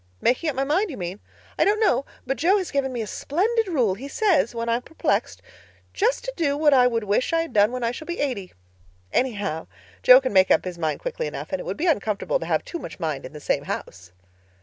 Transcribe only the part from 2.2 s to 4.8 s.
but Jo has given me a splendid rule. He says, when